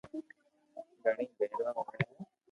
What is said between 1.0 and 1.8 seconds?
گھڙو پيروا